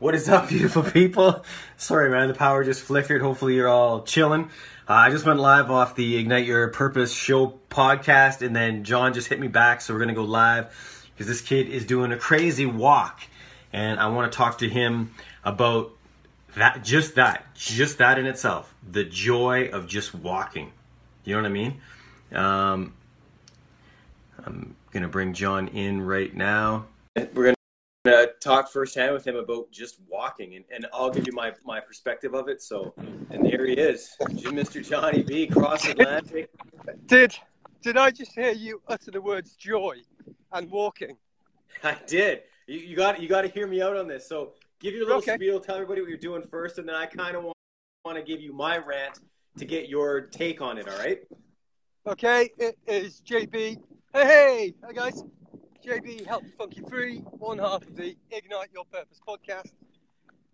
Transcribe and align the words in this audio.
What 0.00 0.14
is 0.14 0.28
up, 0.28 0.48
beautiful 0.48 0.84
people? 0.84 1.44
Sorry, 1.76 2.08
man, 2.08 2.28
the 2.28 2.34
power 2.34 2.62
just 2.62 2.82
flickered. 2.82 3.20
Hopefully, 3.20 3.56
you're 3.56 3.68
all 3.68 4.02
chilling. 4.02 4.44
Uh, 4.88 4.92
I 4.92 5.10
just 5.10 5.26
went 5.26 5.40
live 5.40 5.72
off 5.72 5.96
the 5.96 6.16
Ignite 6.18 6.46
Your 6.46 6.68
Purpose 6.68 7.12
show 7.12 7.58
podcast, 7.68 8.40
and 8.40 8.54
then 8.54 8.84
John 8.84 9.12
just 9.12 9.26
hit 9.26 9.40
me 9.40 9.48
back, 9.48 9.80
so 9.80 9.92
we're 9.92 9.98
gonna 9.98 10.14
go 10.14 10.22
live 10.22 11.08
because 11.12 11.26
this 11.26 11.40
kid 11.40 11.68
is 11.68 11.84
doing 11.84 12.12
a 12.12 12.16
crazy 12.16 12.64
walk, 12.64 13.22
and 13.72 13.98
I 13.98 14.06
want 14.06 14.30
to 14.30 14.36
talk 14.36 14.58
to 14.58 14.68
him 14.68 15.14
about 15.44 15.90
that, 16.54 16.84
just 16.84 17.16
that, 17.16 17.52
just 17.56 17.98
that 17.98 18.20
in 18.20 18.26
itself, 18.26 18.72
the 18.88 19.02
joy 19.02 19.68
of 19.72 19.88
just 19.88 20.14
walking. 20.14 20.70
You 21.24 21.34
know 21.34 21.42
what 21.42 21.48
I 21.48 21.52
mean? 21.52 21.80
Um, 22.30 22.94
I'm 24.46 24.76
gonna 24.92 25.08
bring 25.08 25.34
John 25.34 25.66
in 25.66 26.02
right 26.02 26.32
now. 26.32 26.86
We're 27.16 27.46
gonna 27.46 27.57
uh, 28.48 28.56
talk 28.56 28.70
firsthand 28.70 29.12
with 29.12 29.26
him 29.26 29.36
about 29.36 29.70
just 29.70 30.00
walking, 30.08 30.56
and, 30.56 30.64
and 30.74 30.86
I'll 30.92 31.10
give 31.10 31.26
you 31.26 31.32
my, 31.32 31.52
my 31.64 31.80
perspective 31.80 32.34
of 32.34 32.48
it. 32.48 32.62
So, 32.62 32.94
and 33.30 33.44
there 33.44 33.66
he 33.66 33.74
is, 33.74 34.14
Mr. 34.20 34.86
Johnny 34.86 35.22
B, 35.22 35.46
cross 35.46 35.86
Atlantic. 35.86 36.50
Did 37.06 37.36
did 37.82 37.96
I 37.96 38.10
just 38.10 38.32
hear 38.34 38.50
you 38.50 38.82
utter 38.88 39.10
the 39.10 39.20
words 39.20 39.54
joy 39.54 39.98
and 40.52 40.70
walking? 40.70 41.16
I 41.84 41.96
did. 42.06 42.42
You, 42.66 42.78
you 42.80 42.96
got 42.96 43.20
you 43.20 43.28
got 43.28 43.42
to 43.42 43.48
hear 43.48 43.66
me 43.66 43.82
out 43.82 43.96
on 43.96 44.08
this. 44.08 44.28
So, 44.28 44.52
give 44.80 44.94
your 44.94 45.04
little 45.04 45.18
Okay. 45.18 45.34
spiel. 45.34 45.60
Tell 45.60 45.76
everybody 45.76 46.00
what 46.00 46.10
you're 46.10 46.18
doing 46.18 46.42
first, 46.42 46.78
and 46.78 46.88
then 46.88 46.96
I 46.96 47.06
kind 47.06 47.36
of 47.36 47.44
want, 47.44 47.56
want 48.04 48.18
to 48.18 48.24
give 48.24 48.40
you 48.40 48.52
my 48.52 48.78
rant 48.78 49.20
to 49.58 49.64
get 49.64 49.88
your 49.88 50.22
take 50.22 50.60
on 50.60 50.78
it. 50.78 50.88
All 50.88 50.98
right? 50.98 51.20
Okay, 52.06 52.50
it 52.58 52.78
is 52.86 53.22
JB. 53.26 53.78
Hey, 54.14 54.24
hey, 54.24 54.74
hi 54.82 54.92
guys. 54.92 55.22
JB 55.84 56.26
Healthy 56.26 56.52
Funky 56.58 56.82
Free, 56.88 57.18
one 57.38 57.58
half 57.58 57.82
of 57.82 57.94
the 57.94 58.16
Ignite 58.32 58.70
Your 58.74 58.84
Purpose 58.86 59.20
podcast. 59.26 59.70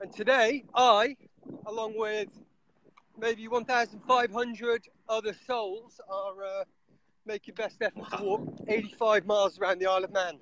And 0.01 0.13
today, 0.13 0.65
I, 0.75 1.17
along 1.67 1.99
with 1.99 2.29
maybe 3.19 3.49
1,500 3.49 4.89
other 5.09 5.35
souls, 5.47 5.99
are 6.11 6.45
uh, 6.45 6.65
making 7.25 7.55
best 7.55 7.81
effort 7.81 8.05
to 8.19 8.23
walk 8.23 8.55
85 8.69 9.25
miles 9.25 9.59
around 9.59 9.79
the 9.79 9.87
Isle 9.87 10.05
of 10.05 10.13
Man. 10.13 10.39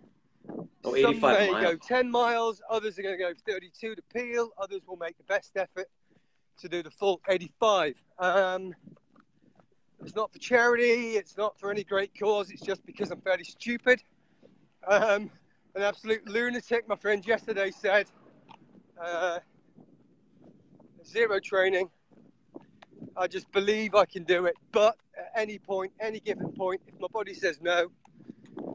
Oh, 0.85 0.97
Some 0.97 1.15
85 1.15 1.39
may 1.39 1.51
miles. 1.53 1.65
go 1.65 1.77
10 1.77 2.11
miles, 2.11 2.63
others 2.69 2.99
are 2.99 3.03
going 3.03 3.17
to 3.17 3.23
go 3.23 3.33
32 3.47 3.95
to 3.95 4.03
Peel, 4.13 4.51
others 4.61 4.81
will 4.87 4.97
make 4.97 5.17
the 5.17 5.25
best 5.25 5.53
effort 5.57 5.87
to 6.59 6.69
do 6.69 6.83
the 6.83 6.91
full 6.91 7.21
85. 7.29 8.03
Um, 8.19 8.75
it's 10.05 10.17
not 10.17 10.33
for 10.33 10.41
charity, 10.41 11.13
it's 11.13 11.37
not 11.37 11.57
for 11.61 11.71
any 11.71 11.85
great 11.85 12.11
cause, 12.19 12.51
it's 12.51 12.63
just 12.63 12.85
because 12.85 13.13
I'm 13.13 13.21
fairly 13.21 13.45
stupid. 13.45 14.03
Um, 14.87 15.31
an 15.75 15.83
absolute 15.83 16.29
lunatic, 16.29 16.89
my 16.89 16.97
friend 16.97 17.27
yesterday 17.27 17.71
said. 17.71 18.07
Uh, 19.03 19.39
zero 21.07 21.41
training. 21.41 21.89
I 23.17 23.27
just 23.27 23.51
believe 23.53 23.95
I 23.95 24.05
can 24.07 24.25
do 24.25 24.47
it, 24.47 24.55
but 24.71 24.97
at 25.19 25.33
any 25.37 25.59
point, 25.59 25.93
any 26.01 26.21
given 26.21 26.51
point, 26.53 26.81
if 26.87 26.99
my 27.01 27.09
body 27.13 27.35
says 27.35 27.59
no, 27.61 27.91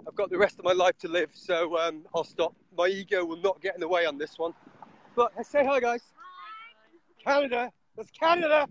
I've 0.08 0.16
got 0.16 0.30
the 0.30 0.38
rest 0.38 0.60
of 0.60 0.66
my 0.66 0.74
life 0.74 0.98
to 1.00 1.08
live, 1.08 1.30
so 1.34 1.78
um, 1.78 2.06
I'll 2.14 2.24
stop. 2.24 2.54
My 2.78 2.88
ego 2.88 3.26
will 3.26 3.42
not 3.42 3.62
get 3.62 3.74
in 3.76 3.82
the 3.82 3.88
way 3.88 4.06
on 4.06 4.18
this 4.18 4.38
one. 4.38 4.54
But 5.16 5.32
uh, 5.38 5.44
say 5.44 5.66
hi, 5.66 5.80
guys. 5.80 6.02
Hi. 7.26 7.32
Canada. 7.34 7.72
That's 7.96 8.12
Canada. 8.12 8.68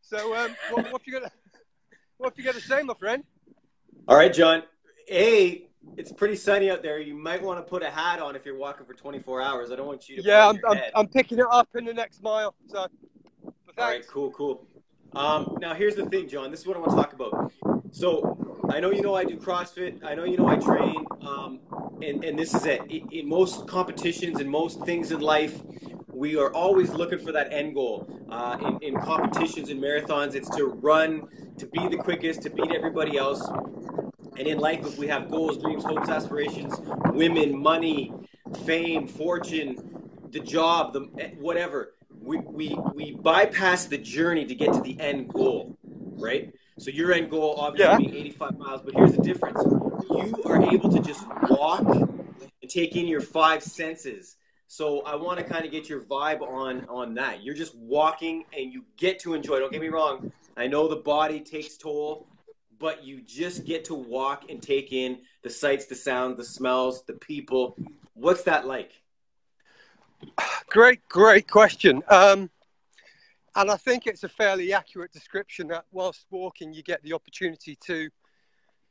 So 0.00 0.34
um, 0.36 0.56
what, 0.70 0.92
what 0.92 1.06
you 1.06 1.12
gonna 1.12 1.30
what 2.16 2.38
you 2.38 2.44
gonna 2.44 2.60
say, 2.60 2.82
my 2.82 2.94
friend? 2.94 3.24
All 4.08 4.16
right, 4.16 4.32
John. 4.32 4.62
A, 5.10 5.68
it's 5.96 6.12
pretty 6.12 6.36
sunny 6.36 6.70
out 6.70 6.82
there. 6.82 6.98
You 6.98 7.14
might 7.14 7.42
want 7.42 7.58
to 7.58 7.68
put 7.68 7.82
a 7.82 7.90
hat 7.90 8.20
on 8.20 8.36
if 8.36 8.46
you're 8.46 8.56
walking 8.56 8.86
for 8.86 8.94
24 8.94 9.42
hours. 9.42 9.70
I 9.70 9.76
don't 9.76 9.86
want 9.86 10.08
you 10.08 10.16
to. 10.16 10.22
Yeah, 10.22 10.48
I'm, 10.48 10.58
I'm. 10.68 10.78
I'm 10.94 11.08
picking 11.08 11.38
it 11.38 11.46
up 11.50 11.68
in 11.74 11.84
the 11.84 11.94
next 11.94 12.22
mile. 12.22 12.54
So, 12.66 12.78
All 12.78 13.50
right, 13.78 14.06
cool, 14.06 14.30
cool. 14.30 14.66
Um, 15.14 15.58
now 15.60 15.74
here's 15.74 15.94
the 15.94 16.06
thing, 16.06 16.28
John. 16.28 16.50
This 16.50 16.60
is 16.60 16.66
what 16.66 16.76
I 16.76 16.80
want 16.80 16.92
to 16.92 16.96
talk 16.96 17.12
about. 17.12 17.52
So 17.90 18.62
I 18.70 18.80
know 18.80 18.90
you 18.90 19.02
know 19.02 19.14
I 19.14 19.24
do 19.24 19.36
CrossFit. 19.36 20.02
I 20.02 20.14
know 20.14 20.24
you 20.24 20.38
know 20.38 20.48
I 20.48 20.56
train. 20.56 21.04
Um, 21.20 21.60
and 22.02 22.24
and 22.24 22.38
this 22.38 22.54
is 22.54 22.64
it. 22.64 22.80
In, 22.88 23.08
in 23.12 23.28
most 23.28 23.66
competitions 23.68 24.40
and 24.40 24.48
most 24.48 24.82
things 24.84 25.12
in 25.12 25.20
life, 25.20 25.60
we 26.12 26.36
are 26.36 26.52
always 26.54 26.90
looking 26.90 27.18
for 27.18 27.32
that 27.32 27.52
end 27.52 27.74
goal. 27.74 28.08
Uh, 28.30 28.56
in, 28.80 28.94
in 28.94 29.00
competitions 29.02 29.68
and 29.68 29.82
marathons, 29.82 30.34
it's 30.34 30.48
to 30.56 30.66
run, 30.66 31.28
to 31.58 31.66
be 31.66 31.86
the 31.88 31.98
quickest, 31.98 32.42
to 32.42 32.50
beat 32.50 32.72
everybody 32.72 33.18
else. 33.18 33.46
And 34.38 34.46
in 34.48 34.58
life, 34.58 34.80
if 34.86 34.98
we 34.98 35.06
have 35.08 35.30
goals, 35.30 35.58
dreams, 35.58 35.84
hopes, 35.84 36.08
aspirations, 36.08 36.74
women, 37.12 37.56
money, 37.58 38.12
fame, 38.64 39.06
fortune, 39.06 39.76
the 40.30 40.40
job, 40.40 40.92
the 40.94 41.08
eh, 41.18 41.30
whatever, 41.38 41.94
we, 42.20 42.38
we, 42.38 42.78
we 42.94 43.12
bypass 43.16 43.86
the 43.86 43.98
journey 43.98 44.44
to 44.46 44.54
get 44.54 44.72
to 44.72 44.80
the 44.80 44.98
end 45.00 45.28
goal, 45.28 45.76
right? 46.18 46.52
So 46.78 46.90
your 46.90 47.12
end 47.12 47.30
goal 47.30 47.56
obviously 47.58 47.90
Yeah. 47.92 47.98
being 48.10 48.14
85 48.26 48.58
miles, 48.58 48.82
but 48.82 48.94
here's 48.94 49.12
the 49.12 49.22
difference. 49.22 49.62
You 50.10 50.42
are 50.46 50.62
able 50.62 50.90
to 50.90 51.00
just 51.00 51.24
walk 51.50 51.84
and 51.84 52.70
take 52.70 52.96
in 52.96 53.06
your 53.06 53.20
five 53.20 53.62
senses. 53.62 54.36
So 54.66 55.02
I 55.02 55.16
want 55.16 55.38
to 55.38 55.44
kind 55.44 55.66
of 55.66 55.70
get 55.70 55.90
your 55.90 56.00
vibe 56.00 56.40
on 56.40 56.86
on 56.88 57.12
that. 57.14 57.42
You're 57.42 57.54
just 57.54 57.76
walking 57.76 58.44
and 58.56 58.72
you 58.72 58.84
get 58.96 59.18
to 59.20 59.34
enjoy. 59.34 59.58
Don't 59.58 59.70
get 59.70 59.82
me 59.82 59.88
wrong. 59.88 60.32
I 60.56 60.66
know 60.66 60.88
the 60.88 60.96
body 60.96 61.40
takes 61.40 61.76
toll, 61.76 62.26
but 62.82 63.04
you 63.04 63.20
just 63.20 63.64
get 63.64 63.84
to 63.84 63.94
walk 63.94 64.50
and 64.50 64.60
take 64.60 64.92
in 64.92 65.20
the 65.42 65.48
sights, 65.48 65.86
the 65.86 65.94
sounds, 65.94 66.36
the 66.36 66.44
smells, 66.44 67.04
the 67.04 67.12
people. 67.12 67.76
What's 68.14 68.42
that 68.42 68.66
like? 68.66 68.90
Great, 70.66 71.00
great 71.08 71.48
question. 71.48 72.02
Um, 72.08 72.50
and 73.54 73.70
I 73.70 73.76
think 73.76 74.08
it's 74.08 74.24
a 74.24 74.28
fairly 74.28 74.72
accurate 74.72 75.12
description 75.12 75.68
that 75.68 75.84
whilst 75.92 76.26
walking, 76.30 76.74
you 76.74 76.82
get 76.82 77.00
the 77.04 77.12
opportunity 77.12 77.76
to 77.86 78.10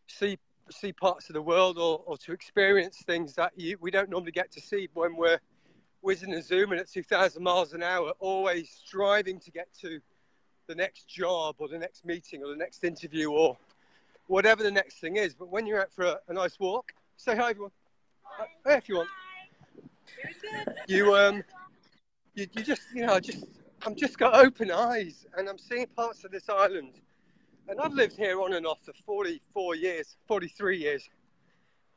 see 0.08 0.40
see 0.69 0.94
parts 0.94 1.29
of 1.29 1.34
the 1.34 1.41
world 1.41 1.78
or, 1.78 2.02
or 2.06 2.18
to 2.18 2.31
experience 2.31 3.03
things 3.06 3.35
that 3.35 3.52
you, 3.58 3.75
we 3.81 3.91
don't 3.91 4.09
normally 4.09 4.31
get 4.31 4.50
to 4.53 4.62
see 4.62 4.88
when 4.94 5.18
we're 5.18 5.40
whizzing 6.00 6.34
and 6.34 6.46
zooming 6.46 6.79
at 6.79 6.90
2,000 6.90 7.44
miles 7.44 7.73
an 7.73 7.84
hour, 7.84 8.13
always 8.19 8.72
striving 8.85 9.38
to 9.38 9.52
get 9.52 9.68
to 9.81 10.00
the 10.68 10.75
next 10.75 11.09
job 11.09 11.56
or 11.58 11.68
the 11.68 11.78
next 11.78 12.06
meeting 12.06 12.41
or 12.41 12.52
the 12.52 12.56
next 12.56 12.85
interview 12.85 13.29
or 13.31 13.58
whatever 14.27 14.63
the 14.63 14.71
next 14.71 14.99
thing 14.99 15.17
is. 15.17 15.33
But 15.33 15.49
when 15.49 15.65
you're 15.65 15.81
out 15.81 15.91
for 15.91 16.05
a, 16.05 16.19
a 16.27 16.33
nice 16.33 16.59
walk, 16.59 16.93
say 17.17 17.35
hi, 17.35 17.51
everyone. 17.51 17.71
Uh, 18.39 18.45
Hey, 18.65 18.77
if 18.77 18.89
you 18.89 18.97
want. 18.97 19.09
You 20.87 21.15
um, 21.15 21.43
you, 22.35 22.47
you 22.53 22.63
just 22.63 22.81
you 22.93 23.05
know 23.05 23.19
just 23.19 23.45
I'm 23.85 23.95
just 23.95 24.17
got 24.17 24.35
open 24.35 24.71
eyes 24.71 25.25
and 25.37 25.49
I'm 25.49 25.57
seeing 25.57 25.87
parts 25.87 26.23
of 26.23 26.31
this 26.31 26.49
island, 26.49 26.99
and 27.67 27.79
I've 27.79 27.93
lived 27.93 28.15
here 28.17 28.39
on 28.41 28.53
and 28.53 28.65
off 28.65 28.79
for 28.83 28.93
44 29.05 29.75
years, 29.75 30.15
43 30.27 30.77
years, 30.77 31.09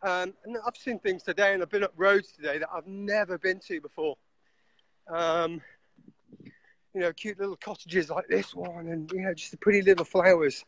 um, 0.02 0.34
and 0.44 0.56
I've 0.66 0.76
seen 0.76 0.98
things 0.98 1.22
today 1.22 1.54
and 1.54 1.62
I've 1.62 1.70
been 1.70 1.84
up 1.84 1.92
roads 1.96 2.32
today 2.32 2.58
that 2.58 2.68
I've 2.74 2.86
never 2.86 3.38
been 3.38 3.60
to 3.68 3.80
before. 3.80 4.16
Um, 5.08 5.60
you 6.94 7.00
know, 7.00 7.12
cute 7.12 7.38
little 7.40 7.56
cottages 7.56 8.08
like 8.08 8.28
this 8.28 8.54
one, 8.54 8.88
and 8.88 9.10
you 9.12 9.22
know, 9.22 9.34
just 9.34 9.50
the 9.50 9.56
pretty 9.56 9.82
little 9.82 10.04
flowers, 10.04 10.64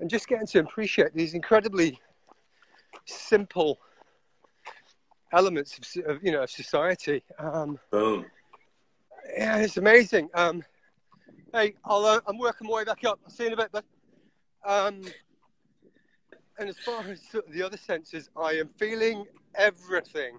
and 0.00 0.08
just 0.10 0.26
getting 0.26 0.46
to 0.46 0.60
appreciate 0.60 1.14
these 1.14 1.34
incredibly 1.34 2.00
simple 3.04 3.78
elements 5.32 5.78
of, 5.78 6.06
of 6.06 6.24
you 6.24 6.32
know 6.32 6.42
of 6.42 6.50
society. 6.50 7.22
Um, 7.38 7.78
Boom. 7.90 8.26
yeah, 9.36 9.58
it's 9.58 9.76
amazing. 9.76 10.28
Um, 10.34 10.64
hey, 11.52 11.74
I'll, 11.84 12.04
uh, 12.04 12.20
I'm 12.26 12.38
working 12.38 12.66
my 12.66 12.74
way 12.74 12.84
back 12.84 13.04
up. 13.04 13.20
I'll 13.24 13.30
see 13.30 13.44
you 13.44 13.48
in 13.48 13.52
a 13.54 13.56
bit, 13.56 13.68
but 13.72 13.84
Um, 14.64 15.02
and 16.58 16.68
as 16.68 16.78
far 16.78 17.08
as 17.08 17.20
the 17.48 17.62
other 17.62 17.78
senses, 17.78 18.28
I 18.36 18.52
am 18.52 18.68
feeling 18.78 19.24
everything. 19.54 20.38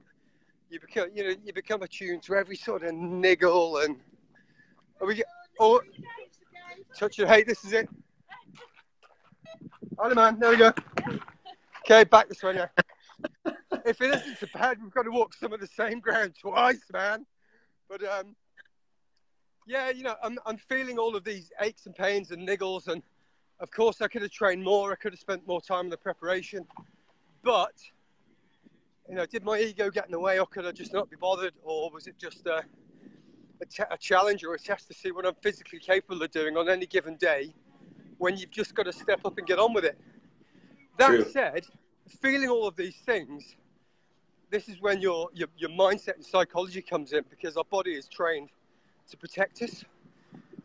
You 0.70 0.80
become, 0.80 1.10
you 1.14 1.24
know, 1.24 1.36
you 1.44 1.54
become 1.54 1.82
attuned 1.82 2.24
to 2.24 2.36
every 2.36 2.56
sort 2.56 2.84
of 2.84 2.94
niggle 2.94 3.78
and. 3.78 3.98
Are 5.00 5.08
we 5.08 5.24
oh, 5.60 5.82
touch 6.96 7.18
your 7.18 7.28
hey, 7.28 7.44
this 7.44 7.66
is 7.66 7.74
it. 7.74 7.90
Hi, 10.00 10.14
man. 10.14 10.40
There 10.40 10.50
we 10.50 10.58
go. 10.58 10.74
Okay, 11.86 12.04
back 12.04 12.28
this 12.30 12.44
way 12.44 12.54
now. 12.54 12.70
if 13.86 14.02
it 14.02 14.16
isn't 14.16 14.38
so 14.38 14.48
bad, 14.54 14.82
we've 14.82 14.94
got 14.94 15.04
to 15.04 15.12
walk 15.12 15.34
some 15.34 15.54
of 15.54 15.60
the 15.60 15.68
same 15.68 16.00
ground 16.00 16.36
twice, 16.40 16.84
man. 16.94 17.26
But 17.90 18.04
um, 18.04 18.36
yeah, 19.68 19.90
you 19.90 20.04
know, 20.04 20.16
I'm 20.24 20.40
I'm 20.46 20.58
feeling 20.58 20.98
all 20.98 21.16
of 21.16 21.24
these 21.24 21.52
aches 21.62 21.86
and 21.86 21.96
pains 21.96 22.32
and 22.32 22.48
niggles, 22.48 22.88
and 22.88 23.02
of 23.60 23.72
course, 23.72 24.02
I 24.02 24.08
could 24.08 24.22
have 24.22 24.32
trained 24.32 24.64
more. 24.64 24.92
I 24.92 24.96
could 24.96 25.14
have 25.14 25.20
spent 25.20 25.48
more 25.48 25.62
time 25.62 25.86
in 25.86 25.90
the 25.90 25.98
preparation, 25.98 26.66
but 27.44 27.74
you 29.10 29.16
know, 29.16 29.26
did 29.26 29.44
my 29.44 29.60
ego 29.60 29.90
get 29.90 30.06
in 30.06 30.12
the 30.12 30.20
way, 30.20 30.40
or 30.40 30.46
could 30.46 30.66
I 30.66 30.72
just 30.72 30.94
not 30.94 31.10
be 31.10 31.18
bothered, 31.18 31.54
or 31.64 31.90
was 31.92 32.08
it 32.08 32.18
just 32.18 32.46
a 32.48 32.64
a, 33.62 33.66
t- 33.66 33.84
a 33.92 33.98
challenge 33.98 34.44
or 34.44 34.54
a 34.54 34.60
test 34.60 34.88
to 34.88 34.94
see 34.94 35.12
what 35.12 35.26
I'm 35.26 35.36
physically 35.42 35.80
capable 35.80 36.22
of 36.24 36.32
doing 36.32 36.58
on 36.58 36.70
any 36.70 36.86
given 36.86 37.16
day? 37.16 37.54
When 38.22 38.38
you've 38.38 38.52
just 38.52 38.76
got 38.76 38.84
to 38.84 38.94
step 38.94 39.26
up 39.26 39.40
and 39.40 39.48
get 39.48 39.58
on 39.58 39.74
with 39.74 39.84
it. 39.84 39.98
That 41.00 41.08
True. 41.08 41.26
said, 41.26 41.66
feeling 42.22 42.50
all 42.50 42.68
of 42.68 42.76
these 42.76 42.98
things, 42.98 43.56
this 44.52 44.70
is 44.70 44.80
when 44.80 45.02
your, 45.02 45.30
your 45.34 45.48
your 45.58 45.72
mindset 45.72 46.18
and 46.18 46.24
psychology 46.24 46.84
comes 46.84 47.14
in 47.14 47.24
because 47.32 47.58
our 47.58 47.64
body 47.64 47.94
is 47.94 48.08
trained 48.08 48.50
to 49.10 49.18
protect 49.18 49.64
us, 49.64 49.84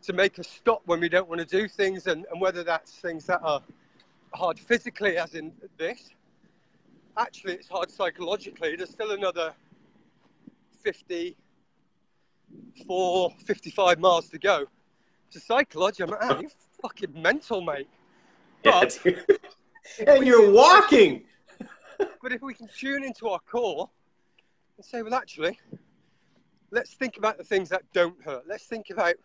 to 0.03 0.13
make 0.13 0.37
us 0.37 0.47
stop 0.47 0.83
when 0.85 0.99
we 0.99 1.09
don't 1.09 1.27
want 1.27 1.41
to 1.41 1.47
do 1.47 1.67
things, 1.67 2.05
and, 2.05 2.27
and 2.31 2.39
whether 2.39 2.63
that's 2.63 2.91
things 2.91 3.25
that 3.25 3.39
are 3.41 3.63
hard 4.35 4.59
physically, 4.59 5.17
as 5.17 5.33
in 5.33 5.51
this, 5.77 6.11
actually 7.17 7.53
it's 7.53 7.67
hard 7.67 7.89
psychologically. 7.89 8.75
There's 8.75 8.91
still 8.91 9.13
another 9.13 9.51
54, 10.83 13.31
55 13.45 13.99
miles 13.99 14.29
to 14.29 14.37
go. 14.37 14.67
To 15.31 15.39
psychology, 15.39 16.03
I'm 16.03 16.11
like, 16.11 16.41
you're 16.41 16.51
fucking 16.81 17.21
mental, 17.21 17.61
mate. 17.61 17.87
But, 18.63 18.99
Yeah, 19.05 19.13
and 20.07 20.25
you're 20.25 20.51
walking. 20.51 21.23
but 22.21 22.31
if 22.31 22.41
we 22.41 22.53
can 22.53 22.67
tune 22.67 23.03
into 23.03 23.29
our 23.29 23.39
core 23.39 23.89
and 24.77 24.85
say, 24.85 25.01
well, 25.01 25.15
actually, 25.15 25.59
let's 26.71 26.93
think 26.93 27.17
about 27.17 27.37
the 27.37 27.43
things 27.43 27.69
that 27.69 27.83
don't 27.93 28.21
hurt. 28.23 28.43
Let's 28.47 28.65
think 28.65 28.89
about 28.89 29.15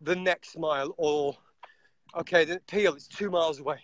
the 0.00 0.16
next 0.16 0.58
mile, 0.58 0.94
or 0.96 1.36
okay, 2.16 2.44
the 2.44 2.60
Peel 2.66 2.94
is 2.94 3.06
two 3.06 3.30
miles 3.30 3.60
away. 3.60 3.80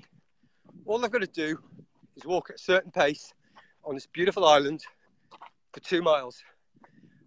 All 0.87 1.05
I've 1.05 1.11
got 1.11 1.21
to 1.21 1.27
do 1.27 1.59
is 2.17 2.25
walk 2.25 2.51
at 2.51 2.57
a 2.57 2.59
certain 2.59 2.91
pace 2.91 3.33
on 3.85 3.95
this 3.95 4.07
beautiful 4.07 4.45
island 4.45 4.83
for 5.73 5.81
two 5.81 6.03
miles. 6.03 6.43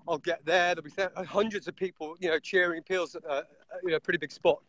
I'll 0.07 0.17
get 0.17 0.43
there. 0.43 0.73
There'll 0.73 0.83
be 0.83 0.89
th- 0.89 1.09
hundreds 1.27 1.67
of 1.67 1.75
people, 1.75 2.15
you 2.19 2.29
know, 2.29 2.39
cheering. 2.39 2.81
Peel's, 2.81 3.15
uh, 3.15 3.41
you 3.83 3.91
know, 3.91 3.97
a 3.97 3.99
pretty 3.99 4.17
big 4.17 4.31
spot, 4.31 4.59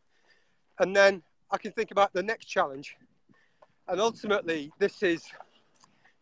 and 0.80 0.96
then 0.96 1.22
I 1.50 1.58
can 1.58 1.72
think 1.72 1.90
about 1.92 2.12
the 2.12 2.22
next 2.22 2.46
challenge. 2.46 2.96
And 3.86 4.00
ultimately, 4.00 4.72
this 4.78 5.02
is 5.02 5.24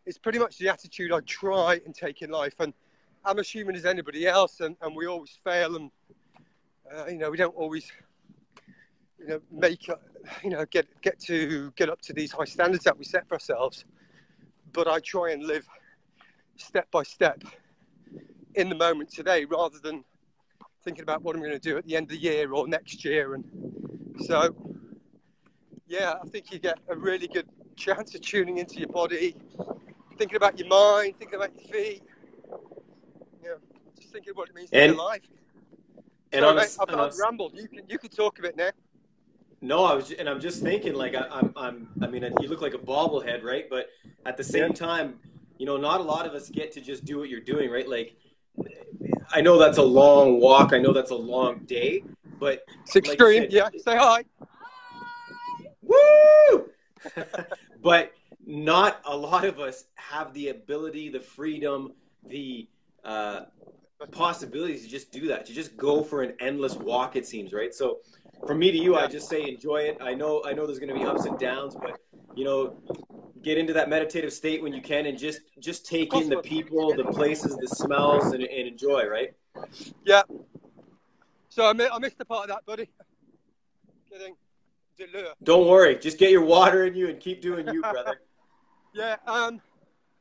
it's 0.04 0.18
pretty 0.18 0.38
much 0.38 0.58
the 0.58 0.68
attitude 0.68 1.12
I 1.12 1.20
try 1.20 1.80
and 1.84 1.94
take 1.94 2.22
in 2.22 2.30
life. 2.30 2.54
And 2.60 2.72
I'm 3.24 3.38
as 3.38 3.48
human 3.48 3.76
as 3.76 3.84
anybody 3.84 4.26
else, 4.26 4.60
and, 4.60 4.74
and 4.80 4.96
we 4.96 5.06
always 5.06 5.38
fail, 5.44 5.76
and 5.76 5.90
uh, 6.94 7.06
you 7.06 7.18
know, 7.18 7.30
we 7.30 7.36
don't 7.36 7.54
always, 7.54 7.92
you 9.18 9.26
know, 9.26 9.40
make, 9.52 9.88
uh, 9.88 9.96
you 10.42 10.50
know, 10.50 10.64
get 10.66 10.86
get 11.02 11.18
to 11.20 11.70
get 11.76 11.88
up 11.90 12.00
to 12.02 12.12
these 12.12 12.32
high 12.32 12.46
standards 12.46 12.84
that 12.84 12.98
we 12.98 13.04
set 13.04 13.28
for 13.28 13.34
ourselves. 13.34 13.84
But 14.72 14.88
I 14.88 15.00
try 15.00 15.32
and 15.32 15.44
live 15.44 15.66
step 16.56 16.90
by 16.90 17.02
step 17.02 17.42
in 18.54 18.68
the 18.68 18.74
moment 18.74 19.10
today, 19.10 19.44
rather 19.44 19.78
than 19.78 20.04
thinking 20.84 21.02
about 21.02 21.22
what 21.22 21.36
I'm 21.36 21.42
going 21.42 21.52
to 21.52 21.58
do 21.58 21.76
at 21.76 21.84
the 21.84 21.96
end 21.96 22.04
of 22.04 22.10
the 22.10 22.22
year 22.22 22.50
or 22.52 22.66
next 22.66 23.04
year. 23.04 23.34
And 23.34 23.44
so, 24.20 24.54
yeah, 25.86 26.14
I 26.22 26.26
think 26.28 26.52
you 26.52 26.58
get 26.58 26.78
a 26.88 26.96
really 26.96 27.28
good 27.28 27.46
chance 27.76 28.14
of 28.14 28.20
tuning 28.20 28.58
into 28.58 28.78
your 28.78 28.88
body, 28.88 29.36
thinking 30.16 30.36
about 30.36 30.58
your 30.58 30.68
mind, 30.68 31.14
thinking 31.18 31.36
about 31.36 31.50
your 31.58 31.68
feet. 31.72 32.02
Yeah, 33.42 33.50
just 33.98 34.12
thinking 34.12 34.32
what 34.34 34.48
it 34.48 34.54
means 34.54 34.70
to 34.70 34.76
And- 34.78 34.92
be 34.94 34.98
alive. 34.98 35.28
And 36.30 36.42
Sorry, 36.42 36.50
on 36.50 36.56
mate, 36.56 36.76
I've, 36.86 36.94
I've 37.00 37.16
rambled. 37.18 37.52
You 37.54 37.68
can 37.68 37.84
you 37.88 37.98
can 37.98 38.10
talk 38.10 38.38
a 38.38 38.42
bit 38.42 38.54
now. 38.54 38.68
no, 39.62 39.84
I 39.86 39.94
was, 39.94 40.10
and 40.12 40.28
I'm 40.28 40.40
just 40.40 40.62
thinking, 40.62 40.92
like, 40.92 41.14
I, 41.14 41.26
I'm, 41.30 41.52
I'm, 41.56 41.88
I 42.02 42.06
mean, 42.06 42.22
you 42.42 42.48
look 42.48 42.60
like 42.60 42.74
a 42.74 42.78
bobblehead, 42.78 43.42
right? 43.42 43.64
But 43.70 43.88
at 44.26 44.36
the 44.36 44.44
same 44.44 44.68
Yeah. 44.72 44.86
time, 44.88 45.20
you 45.56 45.64
know, 45.64 45.78
not 45.78 46.00
a 46.00 46.04
lot 46.04 46.26
of 46.26 46.34
us 46.34 46.50
get 46.50 46.70
to 46.72 46.82
just 46.82 47.06
do 47.06 47.18
what 47.18 47.30
you're 47.30 47.40
doing, 47.40 47.70
right? 47.70 47.88
Like, 47.88 48.14
I 49.32 49.40
know 49.40 49.58
that's 49.58 49.78
a 49.78 49.82
long 49.82 50.38
walk. 50.38 50.74
I 50.74 50.78
know 50.78 50.92
that's 50.92 51.12
a 51.12 51.16
long 51.16 51.60
day, 51.60 52.04
but 52.38 52.62
It's 52.82 52.94
Like 52.94 53.06
you 53.06 53.12
extreme. 53.12 53.42
said- 53.42 53.52
yeah, 53.52 53.68
say 53.78 53.96
hi. 53.96 54.24
Woo! 55.82 56.70
but 57.82 58.12
not 58.46 59.00
a 59.04 59.16
lot 59.16 59.44
of 59.44 59.60
us 59.60 59.84
have 59.96 60.32
the 60.34 60.48
ability, 60.48 61.08
the 61.08 61.20
freedom, 61.20 61.92
the 62.26 62.68
uh, 63.04 63.42
possibilities 64.10 64.82
to 64.82 64.88
just 64.88 65.10
do 65.12 65.28
that, 65.28 65.46
to 65.46 65.52
just 65.52 65.76
go 65.76 66.02
for 66.02 66.22
an 66.22 66.34
endless 66.40 66.74
walk. 66.74 67.16
It 67.16 67.26
seems 67.26 67.52
right. 67.52 67.74
So, 67.74 67.98
from 68.46 68.58
me 68.58 68.70
to 68.70 68.78
you, 68.78 68.96
I 68.96 69.06
just 69.06 69.28
say 69.28 69.48
enjoy 69.48 69.78
it. 69.82 69.98
I 70.00 70.14
know, 70.14 70.42
I 70.44 70.52
know, 70.52 70.66
there's 70.66 70.78
going 70.78 70.92
to 70.92 70.98
be 70.98 71.04
ups 71.04 71.24
and 71.24 71.38
downs, 71.38 71.74
but 71.74 71.98
you 72.34 72.44
know, 72.44 72.76
get 73.42 73.58
into 73.58 73.72
that 73.72 73.88
meditative 73.88 74.32
state 74.32 74.62
when 74.62 74.72
you 74.72 74.80
can, 74.82 75.06
and 75.06 75.18
just 75.18 75.40
just 75.58 75.86
take 75.86 76.14
in 76.14 76.28
the 76.28 76.38
people, 76.38 76.94
the 76.94 77.04
places, 77.04 77.56
the 77.56 77.68
smells, 77.68 78.26
and, 78.32 78.42
and 78.42 78.68
enjoy. 78.68 79.06
Right. 79.06 79.30
Yeah. 80.04 80.22
So 81.48 81.68
I, 81.68 81.72
mi- 81.72 81.88
I 81.92 81.98
missed 81.98 82.18
the 82.18 82.24
part 82.24 82.42
of 82.44 82.48
that, 82.48 82.66
buddy. 82.66 82.88
Getting 84.10 84.34
delure. 84.98 85.32
Don't 85.42 85.66
worry. 85.66 85.96
Just 85.96 86.18
get 86.18 86.30
your 86.30 86.44
water 86.44 86.84
in 86.84 86.94
you 86.94 87.08
and 87.08 87.18
keep 87.20 87.40
doing 87.40 87.66
you, 87.68 87.82
brother. 87.82 88.20
Yeah, 88.94 89.16
um, 89.26 89.60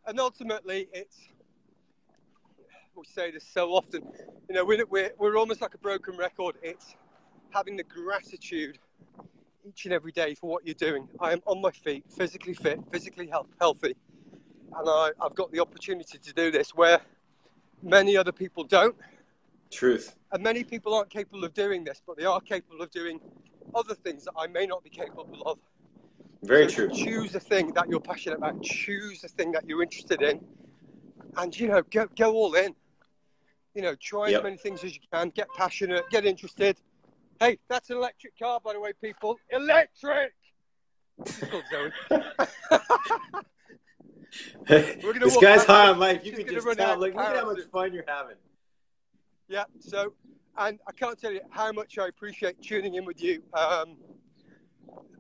and 0.06 0.20
ultimately, 0.20 0.90
it's 0.92 1.18
we 2.96 3.06
say 3.06 3.32
this 3.32 3.48
so 3.48 3.70
often. 3.70 4.04
You 4.50 4.56
know, 4.56 4.66
we're, 4.66 4.86
we're 4.86 5.12
we're 5.18 5.38
almost 5.38 5.62
like 5.62 5.74
a 5.74 5.78
broken 5.78 6.18
record. 6.18 6.58
It's 6.62 6.94
having 7.50 7.78
the 7.78 7.84
gratitude 7.84 8.78
each 9.68 9.86
and 9.86 9.94
every 9.94 10.12
day 10.12 10.36
for 10.36 10.50
what 10.50 10.66
you're 10.66 10.76
doing. 10.76 11.08
I 11.22 11.32
am 11.32 11.42
on 11.46 11.62
my 11.62 11.72
feet, 11.72 12.04
physically 12.10 12.54
fit, 12.54 12.80
physically 12.92 13.28
health, 13.28 13.48
healthy, 13.60 13.96
and 14.76 14.90
I, 14.90 15.12
I've 15.20 15.34
got 15.34 15.52
the 15.52 15.62
opportunity 15.62 16.18
to 16.18 16.34
do 16.34 16.52
this 16.52 16.76
where 16.76 17.00
many 17.82 18.18
other 18.18 18.34
people 18.34 18.64
don't. 18.66 18.96
Truth. 19.72 20.16
And 20.32 20.44
many 20.44 20.64
people 20.64 20.94
aren't 20.94 21.10
capable 21.10 21.44
of 21.44 21.54
doing 21.54 21.84
this, 21.84 22.02
but 22.06 22.18
they 22.18 22.26
are 22.26 22.42
capable 22.42 22.82
of 22.82 22.92
doing 22.92 23.20
other 23.76 23.96
things 23.96 24.26
that 24.26 24.34
I 24.38 24.48
may 24.48 24.66
not 24.66 24.84
be 24.84 24.90
capable 24.90 25.42
of. 25.46 25.60
Very 26.44 26.70
So 26.70 26.88
true. 26.88 26.90
Choose 26.90 27.36
a 27.36 27.40
thing 27.40 27.74
that 27.74 27.90
you're 27.90 28.00
passionate 28.00 28.38
about. 28.38 28.62
Choose 28.62 29.24
a 29.24 29.28
thing 29.28 29.52
that 29.54 29.68
you're 29.68 29.82
interested 29.84 30.22
in, 30.22 30.40
and 31.38 31.60
you 31.60 31.68
know, 31.68 31.82
go 31.92 32.08
go 32.16 32.34
all 32.34 32.54
in. 32.56 32.76
You 33.74 33.82
know, 33.84 33.96
try 33.96 34.30
Yep. 34.30 34.40
as 34.40 34.44
many 34.44 34.58
things 34.58 34.84
as 34.84 34.96
you 34.96 35.02
can. 35.12 35.30
Get 35.30 35.48
passionate. 35.56 36.04
Get 36.10 36.26
interested. 36.26 36.78
Hey, 37.40 37.60
that's 37.68 37.90
an 37.90 37.98
electric 37.98 38.38
car, 38.40 38.60
by 38.60 38.74
the 38.74 38.80
way, 38.80 38.94
people. 38.94 39.38
Electric. 39.52 40.34
This 41.24 41.44
is 41.44 41.50
called 41.50 41.64
Zoe. 41.72 41.92
gonna 44.68 45.20
this 45.26 45.34
walk 45.34 45.42
guy's 45.42 45.64
high 45.66 45.90
on 45.90 46.00
life. 46.00 46.26
You 46.26 46.36
she's 46.36 46.46
can 46.46 46.54
just 46.54 46.78
tell. 46.78 46.94
of 46.94 47.00
look 47.00 47.16
at 47.16 47.36
how 47.36 47.46
much 47.46 47.64
fun 47.72 47.94
you're 47.94 48.04
having. 48.08 48.38
Yeah. 49.48 49.64
So, 49.80 50.14
and 50.58 50.80
I 50.88 50.92
can't 50.92 51.20
tell 51.20 51.32
you 51.32 51.42
how 51.50 51.72
much 51.72 51.98
I 51.98 52.08
appreciate 52.08 52.62
tuning 52.62 52.96
in 52.96 53.06
with 53.06 53.22
you. 53.22 53.42
Um, 53.54 53.98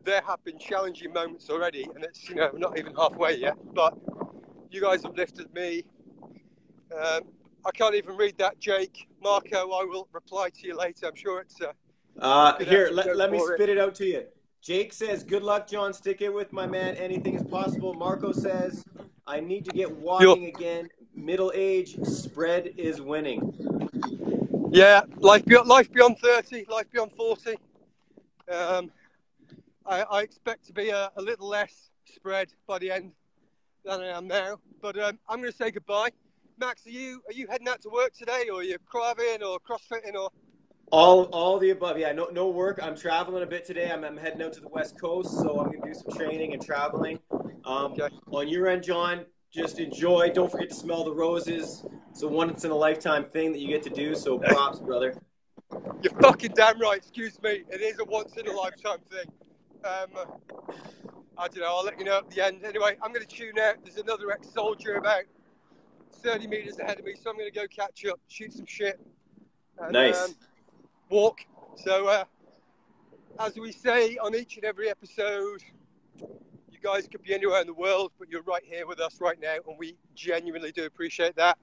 there 0.03 0.21
have 0.25 0.43
been 0.43 0.57
challenging 0.57 1.11
moments 1.13 1.49
already, 1.49 1.87
and 1.95 2.03
it's 2.03 2.27
you 2.29 2.35
know 2.35 2.51
not 2.53 2.77
even 2.77 2.95
halfway 2.95 3.35
yet. 3.37 3.55
But 3.73 3.97
you 4.71 4.81
guys 4.81 5.03
have 5.03 5.15
lifted 5.15 5.53
me. 5.53 5.83
Um, 6.93 7.21
I 7.65 7.71
can't 7.73 7.95
even 7.95 8.15
read 8.15 8.37
that, 8.37 8.59
Jake. 8.59 9.07
Marco, 9.21 9.71
I 9.71 9.83
will 9.83 10.07
reply 10.13 10.49
to 10.49 10.67
you 10.67 10.77
later. 10.77 11.07
I'm 11.07 11.15
sure 11.15 11.41
it's. 11.41 11.61
Uh, 11.61 11.73
Uh, 12.19 12.57
here, 12.63 12.89
let, 12.91 13.15
let 13.15 13.29
me 13.31 13.37
for 13.37 13.53
it. 13.53 13.57
spit 13.57 13.69
it 13.69 13.77
out 13.77 13.93
to 13.95 14.05
you. 14.05 14.23
Jake 14.61 14.91
says, 14.93 15.23
"Good 15.23 15.43
luck, 15.43 15.67
John. 15.67 15.93
Stick 15.93 16.21
it 16.21 16.33
with 16.33 16.51
my 16.51 16.65
man. 16.65 16.95
Anything 16.95 17.35
is 17.35 17.43
possible." 17.43 17.93
Marco 17.93 18.31
says, 18.31 18.83
"I 19.27 19.39
need 19.39 19.65
to 19.65 19.71
get 19.71 19.91
walking 19.91 20.45
again. 20.45 20.89
Middle 21.13 21.51
age 21.53 21.99
spread 22.05 22.73
is 22.77 23.01
winning." 23.01 23.41
Yeah, 24.77 25.01
life 25.17 25.43
beyond 25.43 25.67
life 25.67 25.91
beyond 25.91 26.19
thirty, 26.19 26.65
life 26.69 26.85
beyond 26.91 27.11
forty. 27.13 27.55
Um, 28.51 28.91
I, 29.85 30.03
I 30.03 30.21
expect 30.21 30.67
to 30.67 30.73
be 30.73 30.89
a, 30.89 31.11
a 31.15 31.21
little 31.21 31.47
less 31.47 31.89
spread 32.05 32.49
by 32.67 32.77
the 32.77 32.91
end 32.91 33.11
than 33.83 34.01
I 34.01 34.07
am 34.17 34.27
now. 34.27 34.59
But 34.81 34.99
um, 34.99 35.17
I'm 35.27 35.39
going 35.39 35.51
to 35.51 35.57
say 35.57 35.71
goodbye. 35.71 36.09
Max, 36.59 36.85
are 36.85 36.91
you 36.91 37.21
are 37.27 37.33
you 37.33 37.47
heading 37.49 37.67
out 37.67 37.81
to 37.81 37.89
work 37.89 38.13
today, 38.13 38.49
or 38.51 38.59
are 38.59 38.63
you 38.63 38.77
craving 38.85 39.43
or 39.43 39.57
crossfitting, 39.59 40.13
or 40.13 40.29
All, 40.91 41.23
all 41.25 41.57
the 41.57 41.71
above. 41.71 41.97
Yeah, 41.97 42.11
no, 42.11 42.27
no 42.31 42.49
work. 42.49 42.79
I'm 42.81 42.95
traveling 42.95 43.43
a 43.43 43.47
bit 43.47 43.65
today. 43.65 43.89
I'm, 43.91 44.03
I'm 44.03 44.17
heading 44.17 44.41
out 44.43 44.53
to 44.53 44.61
the 44.61 44.69
West 44.69 44.99
Coast, 44.99 45.31
so 45.31 45.59
I'm 45.59 45.71
gonna 45.71 45.85
do 45.85 45.93
some 45.93 46.15
training 46.15 46.53
and 46.53 46.63
traveling. 46.63 47.19
Um, 47.65 47.93
Okay. 47.93 48.09
On 48.31 48.47
your 48.47 48.67
end, 48.67 48.83
John, 48.83 49.25
just 49.57 49.79
enjoy. 49.79 50.29
Don't 50.33 50.51
forget 50.51 50.69
to 50.69 50.75
smell 50.75 51.03
the 51.03 51.11
roses. 51.13 51.83
It's 52.11 52.21
a 52.21 52.27
once 52.27 52.63
in 52.63 52.71
a 52.71 52.75
lifetime 52.75 53.25
thing 53.25 53.51
that 53.51 53.59
you 53.59 53.67
get 53.67 53.83
to 53.83 53.89
do. 53.89 54.15
So 54.15 54.37
props, 54.37 54.79
brother. 54.79 55.15
You're 56.01 56.13
fucking 56.21 56.53
damn 56.55 56.79
right. 56.79 56.97
Excuse 56.97 57.41
me. 57.41 57.63
It 57.69 57.81
is 57.81 57.99
a 57.99 58.05
once 58.05 58.37
in 58.37 58.47
a 58.47 58.51
lifetime 58.51 58.99
thing. 59.11 59.31
Um, 59.83 60.25
I 61.37 61.47
don't 61.47 61.59
know. 61.59 61.65
I'll 61.67 61.83
let 61.83 61.99
you 61.99 62.05
know 62.05 62.19
at 62.19 62.29
the 62.29 62.45
end. 62.45 62.63
Anyway, 62.63 62.97
I'm 63.03 63.11
going 63.11 63.25
to 63.25 63.35
tune 63.35 63.57
out. 63.59 63.75
There's 63.83 63.97
another 63.97 64.31
ex-soldier 64.31 64.95
about 64.95 65.23
30 66.13 66.47
meters 66.47 66.79
ahead 66.79 66.99
of 66.99 67.05
me, 67.05 67.13
so 67.21 67.29
I'm 67.29 67.37
going 67.37 67.51
to 67.51 67.55
go 67.59 67.65
catch 67.67 68.05
up, 68.05 68.19
shoot 68.27 68.53
some 68.53 68.65
shit, 68.65 68.99
and 69.79 69.93
Nice. 69.93 70.23
um, 70.23 70.35
walk. 71.09 71.39
So, 71.75 72.07
uh, 72.07 72.23
as 73.39 73.55
we 73.57 73.71
say 73.71 74.17
on 74.17 74.33
each 74.35 74.55
and 74.55 74.65
every 74.65 74.89
episode, 74.89 75.61
guys 76.87 77.07
could 77.07 77.23
be 77.23 77.33
anywhere 77.33 77.61
in 77.61 77.67
the 77.67 77.73
world, 77.73 78.11
but 78.19 78.29
you're 78.29 78.43
right 78.43 78.63
here 78.65 78.85
with 78.87 78.99
us 78.99 79.19
right 79.19 79.39
now, 79.41 79.55
and 79.67 79.77
we 79.77 79.95
genuinely 80.15 80.71
do 80.71 80.85
appreciate 80.85 81.35
that. 81.35 81.57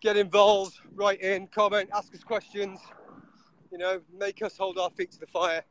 Get 0.00 0.16
involved, 0.16 0.74
write 0.94 1.20
in, 1.20 1.46
comment, 1.46 1.90
ask 1.94 2.14
us 2.14 2.24
questions 2.24 2.80
you 3.72 3.78
know, 3.78 4.00
make 4.16 4.42
us 4.42 4.56
hold 4.56 4.78
our 4.78 4.90
feet 4.90 5.10
to 5.12 5.18
the 5.18 5.26
fire 5.26 5.64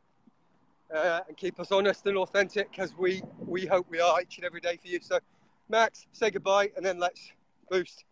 uh, 0.93 1.21
and 1.27 1.37
keep 1.37 1.59
us 1.59 1.71
honest 1.71 2.05
and 2.07 2.17
authentic 2.17 2.79
as 2.79 2.97
we, 2.97 3.21
we 3.37 3.65
hope 3.65 3.85
we 3.89 4.01
are 4.01 4.19
each 4.21 4.37
and 4.37 4.45
every 4.45 4.59
day 4.59 4.77
for 4.81 4.87
you. 4.87 4.99
So, 5.01 5.19
Max, 5.69 6.07
say 6.11 6.31
goodbye 6.31 6.71
and 6.75 6.83
then 6.83 6.97
let's 6.97 7.31
boost. 7.69 8.03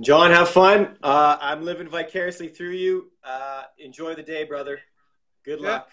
John, 0.00 0.30
have 0.30 0.50
fun. 0.50 0.98
Uh, 1.02 1.38
I'm 1.40 1.64
living 1.64 1.88
vicariously 1.88 2.48
through 2.48 2.72
you. 2.72 3.10
Uh, 3.24 3.62
enjoy 3.78 4.14
the 4.14 4.22
day, 4.22 4.44
brother. 4.44 4.78
Good 5.42 5.60
Yeah. 5.60 5.70
luck. 5.70 5.90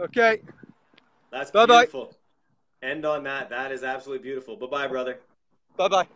Okay. 0.00 0.42
That's 1.30 1.52
Bye-bye. 1.52 1.82
beautiful. 1.84 2.17
End 2.82 3.04
on 3.04 3.24
that. 3.24 3.50
That 3.50 3.72
is 3.72 3.82
absolutely 3.82 4.22
beautiful. 4.22 4.56
Bye 4.56 4.66
bye, 4.66 4.86
brother. 4.88 5.18
Bye 5.76 5.88
bye. 5.88 6.08